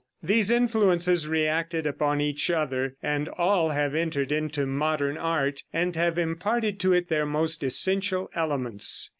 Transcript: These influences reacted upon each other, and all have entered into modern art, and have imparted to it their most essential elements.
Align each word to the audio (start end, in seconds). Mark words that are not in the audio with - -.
These 0.23 0.49
influences 0.49 1.27
reacted 1.27 1.85
upon 1.85 2.21
each 2.21 2.49
other, 2.49 2.95
and 3.03 3.29
all 3.29 3.69
have 3.69 3.93
entered 3.93 4.31
into 4.31 4.65
modern 4.65 5.15
art, 5.15 5.61
and 5.71 5.95
have 5.95 6.17
imparted 6.17 6.79
to 6.79 6.91
it 6.93 7.07
their 7.07 7.27
most 7.27 7.61
essential 7.61 8.27
elements. 8.33 9.09